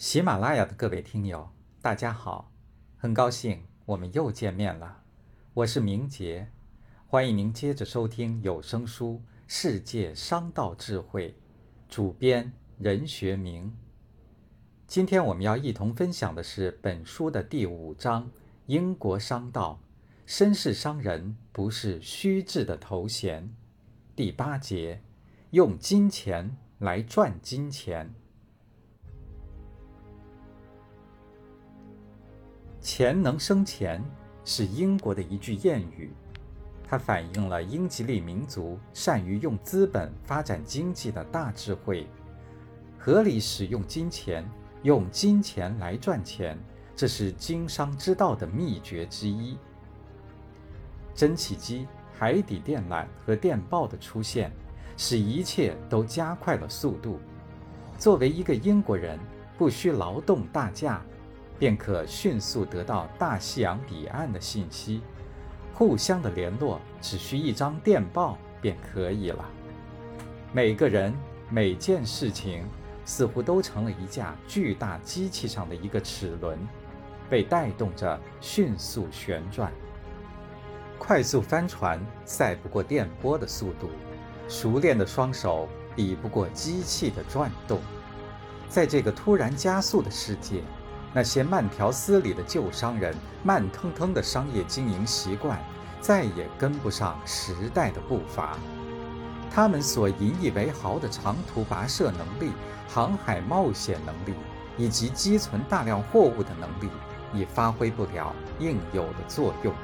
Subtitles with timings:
[0.00, 1.50] 喜马拉雅的各位听友，
[1.82, 2.50] 大家好，
[2.96, 5.02] 很高兴我们又见面了。
[5.52, 6.48] 我是明杰，
[7.06, 11.28] 欢迎您接着收听有声书《世界商道智慧》，
[11.86, 13.76] 主编任学明。
[14.86, 18.24] 今天我们要一同分享的是本书的第五章
[18.64, 19.82] 《英国商道》，
[20.32, 23.54] 绅士商人不是虚掷的头衔。
[24.16, 25.02] 第八节，
[25.50, 28.14] 用金钱来赚金钱。
[32.80, 34.02] 钱能生钱
[34.42, 36.10] 是英国的一句谚语，
[36.88, 42.06] 它反映了英吉利民族善于用资本发展经济的大智慧。
[42.98, 44.48] 合理使用金钱，
[44.82, 46.58] 用金钱来赚钱，
[46.96, 49.58] 这是经商之道的秘诀之一。
[51.14, 51.86] 蒸汽机、
[52.18, 54.50] 海底电缆和电报的出现，
[54.96, 57.18] 使一切都加快了速度。
[57.98, 59.18] 作为一个英国人，
[59.58, 61.02] 不需劳动大驾。
[61.60, 65.02] 便可迅速得到大西洋彼岸的信息，
[65.74, 69.44] 互相的联络只需一张电报便可以了。
[70.54, 71.14] 每个人、
[71.50, 72.64] 每件事情
[73.04, 76.58] 似乎都成了一架巨大机器上的一个齿轮，
[77.28, 79.70] 被带动着迅速旋转。
[80.98, 83.90] 快速帆船赛不过电波的速度，
[84.48, 87.78] 熟练的双手比不过机器的转动。
[88.66, 90.62] 在这个突然加速的世界。
[91.12, 95.60] 那些慢条斯理的旧商人，慢腾腾的商业经营习惯，
[96.00, 98.56] 再也跟不上时代的步伐。
[99.50, 102.52] 他们所引以为豪的长途跋涉能力、
[102.88, 104.38] 航海冒险能力，
[104.76, 106.88] 以及积存大量货物的能力，
[107.34, 109.74] 已发挥不了应有的作用。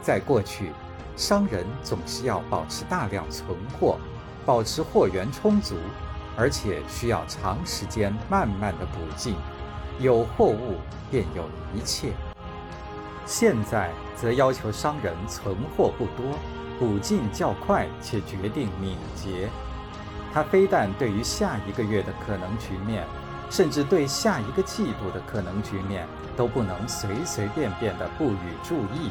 [0.00, 0.72] 在过去，
[1.16, 3.96] 商人总是要保持大量存货，
[4.44, 5.76] 保持货源充足，
[6.36, 9.36] 而且需要长时间慢慢的补进。
[10.00, 10.76] 有货物
[11.10, 12.12] 便有一切。
[13.24, 16.38] 现在则要求商人存货不多，
[16.78, 19.48] 补进较快，且决定敏捷。
[20.32, 23.06] 他非但对于下一个月的可能局面，
[23.50, 29.10] 甚至对下一个季度的可能局面，都不能随随便便的不予注意。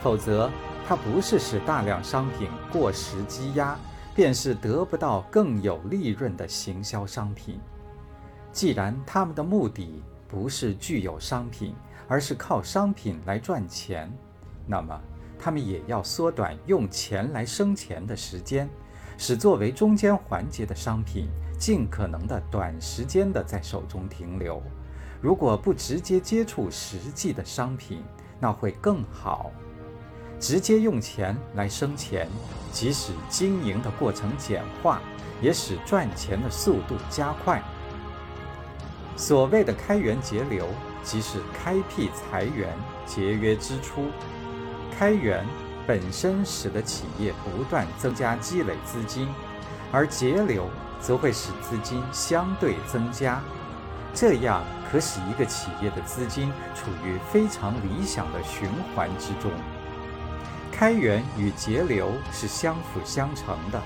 [0.00, 0.50] 否则，
[0.88, 3.76] 他不是使大量商品过时积压，
[4.14, 7.60] 便是得不到更有利润的行销商品。
[8.58, 11.76] 既然他们的目的不是具有商品，
[12.08, 14.12] 而是靠商品来赚钱，
[14.66, 15.00] 那么
[15.38, 18.68] 他们也要缩短用钱来生钱的时间，
[19.16, 24.60] 使作为中间环节的商品尽可能的短时间的在手中停留。
[25.20, 28.02] 如果不直接接触实际的商品，
[28.40, 29.52] 那会更好。
[30.40, 32.26] 直接用钱来生钱，
[32.72, 35.00] 即使经营的过程简化，
[35.40, 37.62] 也使赚钱的速度加快。
[39.18, 40.68] 所谓的开源节流，
[41.02, 42.72] 即是开辟财源、
[43.04, 44.06] 节约支出。
[44.96, 45.44] 开源
[45.88, 49.28] 本身使得企业不断增加积累资金，
[49.90, 50.70] 而节流
[51.00, 53.42] 则会使资金相对增加，
[54.14, 59.50] 这样可使一个企业的资金处于非常理想的循环之中。
[60.70, 63.82] 开源与节流是相辅相成的，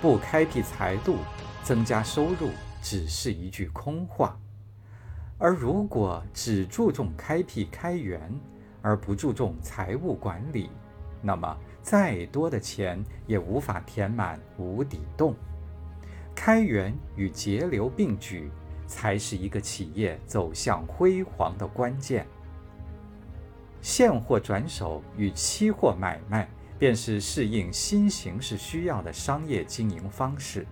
[0.00, 1.16] 不开辟财路，
[1.64, 2.50] 增加收入
[2.80, 4.38] 只是一句空话。
[5.40, 8.20] 而如果只注重开辟开源，
[8.82, 10.68] 而不注重财务管理，
[11.22, 15.34] 那么再多的钱也无法填满无底洞。
[16.34, 18.50] 开源与节流并举，
[18.86, 22.26] 才是一个企业走向辉煌的关键。
[23.80, 26.46] 现货转手与期货买卖，
[26.78, 30.66] 便是适应新形势需要的商业经营方式。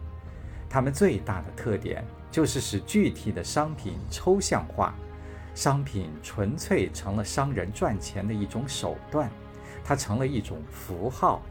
[0.69, 4.95] 它们最大的特点就是使具体的商品抽象化，
[5.55, 9.31] 商品纯粹成了商人赚钱的一种手段，
[9.85, 11.43] 它成了一种符号，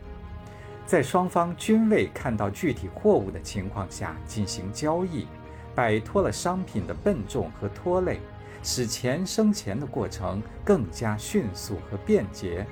[0.86, 5.28] 在双方均未看到具体货物的情况下进行交易，
[5.76, 8.20] 摆脱了商品的笨重和拖累，
[8.64, 12.66] 使钱生钱的过程更加迅速和便捷，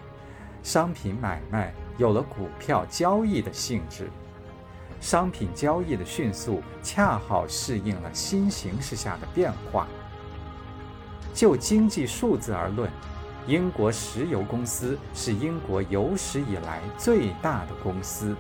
[0.64, 4.10] 商品买卖有了股票交易的性质。
[5.06, 9.88] 商品交易的迅速，恰好适应了新形势下的变化。
[11.32, 12.90] 就经济数字而论，
[13.46, 18.36] 英国石油公司是英国有史以来最大的公司，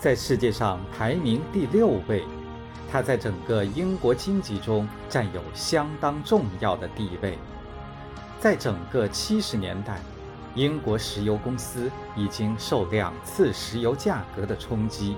[0.00, 2.24] 在世界上排名第六位。
[2.90, 7.38] 它在整个英国经济中占有相当重要的地位。
[8.40, 10.00] 在整个七十年代，
[10.56, 15.16] 英国石油公司已经受两次石油价格的冲击。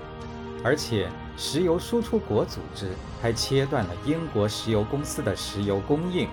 [0.63, 2.91] 而且石油输出国组织
[3.21, 6.27] 还切断了英国石油公司的石油供应。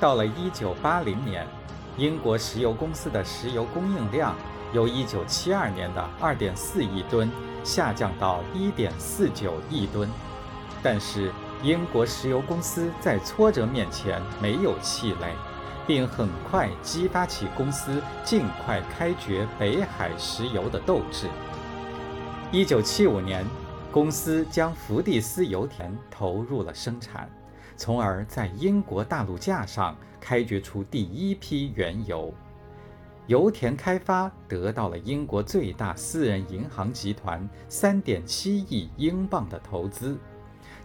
[0.00, 1.46] 到了1980年，
[1.96, 4.34] 英国石油公司的石油供应量
[4.72, 7.30] 由1972年的2.4亿吨
[7.62, 10.08] 下降到1.49亿吨。
[10.82, 11.32] 但是，
[11.62, 15.34] 英国石油公司在挫折面前没有气馁，
[15.86, 21.28] 并很快激发起公司尽快开掘北海石油的斗志。
[22.52, 23.44] 1975年，
[23.90, 27.28] 公司将福蒂斯油田投入了生产，
[27.76, 32.32] 从而在英国大陆架上开掘出第一批原油。
[33.26, 40.16] 油田开发得到了英国最大私人银行集团3.7亿英镑的投资。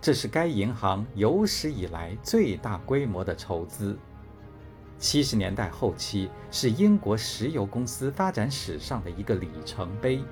[0.01, 3.95] 这是该银行有史以来最大规模的筹资。
[4.97, 10.23] 七十年代后期是英国石油公司发展史上的一个里程碑。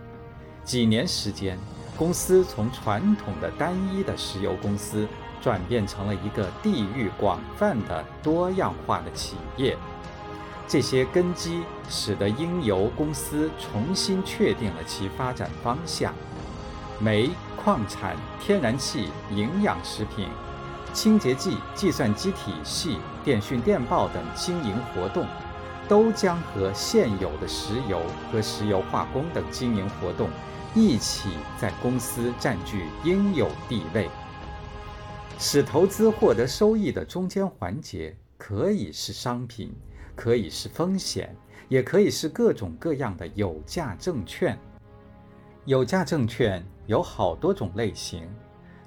[0.69, 1.57] 几年时间，
[1.97, 5.07] 公司从传统的单一的石油公司
[5.41, 9.75] 转变成了一个地域广泛的多样化的企业。
[10.67, 16.13] 这些根基使得英油公司重新确定了其发展方向。
[16.99, 20.27] 煤、矿产、天然气、营养食品、
[20.93, 25.25] 清洁剂、计算机体系、电讯电报等经营活动，
[25.87, 30.29] 都将和现有的石油和石油化工等经营活动
[30.75, 31.29] 一起
[31.59, 34.09] 在公司占据应有地位。
[35.37, 39.73] 使投资获得收益的中间环节，可以是商品，
[40.15, 41.35] 可以是风险，
[41.69, 44.59] 也可以是各种各样的有价证券。
[45.65, 48.27] 有价证券有好多种类型，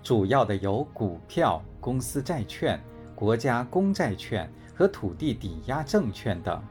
[0.02, 2.78] 主要的有股票、公司债券、
[3.14, 6.62] 国家公债券和土地抵押证券等。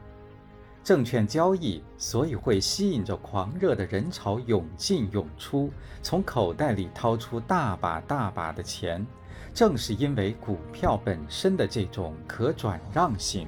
[0.84, 5.70] 证券交易所以会吸引着狂热的人潮涌进涌出，
[6.02, 9.06] 从口袋里掏出大把大把的钱，
[9.54, 13.46] 正是因为股票本身的这种可转让性，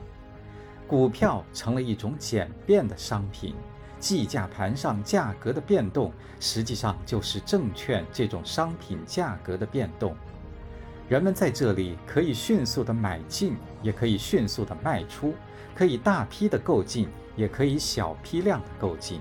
[0.86, 3.54] 股票成了一种简便的商品。
[3.98, 10.14] 计价盘上价格的变动，实际上就是证券这种商品价格的变动。
[11.08, 15.34] 人们在这里可以迅速的买进，也可以迅速的卖出，
[15.74, 19.20] 可以大批的购进，也可以小批量的购进。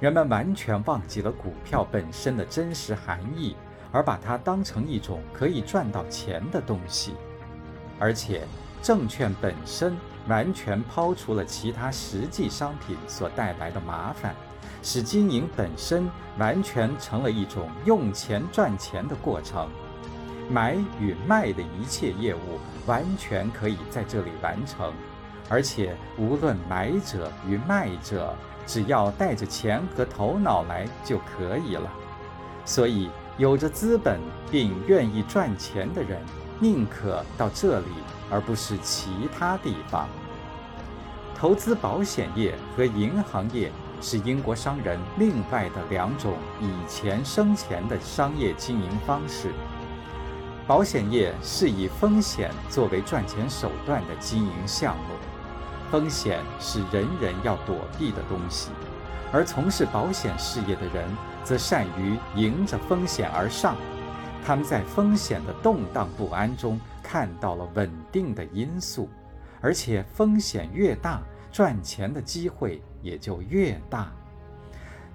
[0.00, 3.54] 人们完全忘记了股票本身的真实含义，
[3.92, 7.14] 而把它当成一种可以赚到钱的东西，
[7.98, 8.42] 而且
[8.82, 9.96] 证券本身。
[10.26, 14.34] 完全抛除了其他实际商品所带来的麻烦，
[14.82, 16.08] 使经营本身
[16.38, 19.68] 完全成了一种用钱赚钱的过程。
[20.50, 24.92] 买与卖的一切业务完全可以在这里完成，
[25.48, 28.34] 而且无论买者与卖者，
[28.66, 31.90] 只要带着钱和头脑来就可以了。
[32.64, 34.20] 所以，有着资本
[34.50, 36.20] 并愿意赚钱的人，
[36.60, 37.86] 宁可到这里。
[38.30, 40.08] 而不是其他地方。
[41.36, 43.70] 投资保险业和银行业
[44.00, 49.52] 是英国商人另外的两种以钱生钱的商业经营方式。
[50.66, 55.14] 保险业是以风险作为赚钱手段的经营项目，
[55.90, 58.70] 风险是人人要躲避的东西，
[59.30, 61.06] 而从事保险事业的人
[61.44, 63.76] 则善于迎着风险而上。
[64.42, 69.10] 他们在风险的动荡不安中看到了稳定的因素，
[69.60, 71.20] 而且风险越大，
[71.52, 74.10] 赚钱的机会也就越大。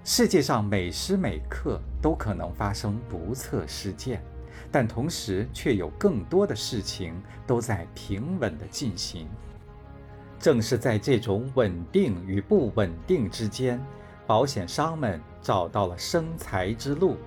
[0.03, 4.23] 世界上每时每刻都可能发生不测事件，
[4.71, 7.13] 但同时却有更多的事情
[7.45, 9.27] 都在平稳地进行。
[10.39, 13.79] 正是在这种稳定与不稳定之间，
[14.25, 17.17] 保险商们找到了生财之路。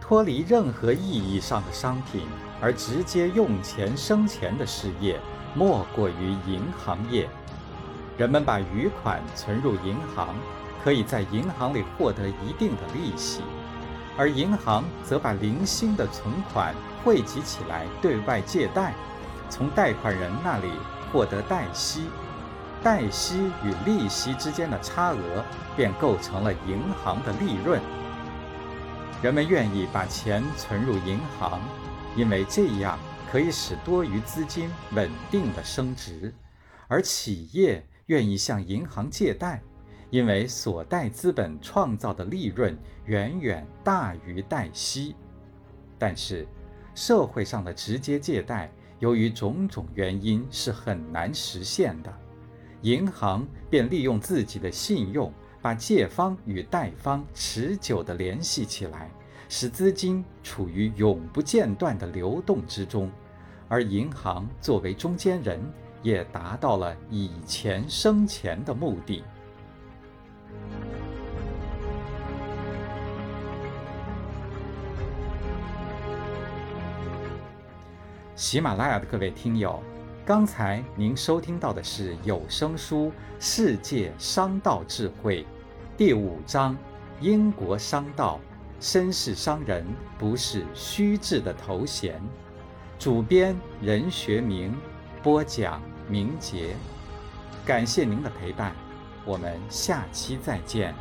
[0.00, 2.26] 脱离任何意义上的商品
[2.60, 5.18] 而直接用钱生钱的事业，
[5.54, 7.28] 莫过于银行业。
[8.18, 10.34] 人们把余款存入银行，
[10.84, 13.40] 可以在银行里获得一定的利息，
[14.16, 18.94] 而银行则把零星的存款汇集起来对外借贷，
[19.48, 20.70] 从贷款人那里
[21.10, 22.08] 获得贷息，
[22.82, 25.44] 贷息与利息之间的差额
[25.76, 27.80] 便构成了银行的利润。
[29.22, 31.60] 人们愿意把钱存入银行，
[32.16, 32.98] 因为这样
[33.30, 36.32] 可以使多余资金稳定的升值；
[36.88, 39.62] 而企业愿意向银行借贷，
[40.10, 42.76] 因为所贷资本创造的利润
[43.06, 45.14] 远远大于贷息。
[45.98, 46.46] 但是，
[46.94, 52.12] 社会上的直接借贷由于种种原因是很难实现的，
[52.82, 55.32] 银行便利用自己的信用。
[55.62, 59.10] 把借方与贷方持久地联系起来，
[59.46, 63.12] 使资金处于永不间断的流动之中，
[63.68, 65.60] 而银行作为中间人，
[66.02, 69.22] 也达到了以钱生钱的目的。
[78.40, 79.82] 喜马拉雅的各位听友，
[80.24, 85.42] 刚才您收听到的是有声书《世界商道智慧》
[85.94, 86.74] 第五章：
[87.20, 88.40] 英国商道，
[88.80, 89.84] 绅士商人
[90.18, 92.18] 不是虚掷的头衔。
[92.98, 94.74] 主编任学明，
[95.22, 96.74] 播讲明杰。
[97.66, 98.74] 感谢您的陪伴，
[99.26, 100.94] 我们下期再见。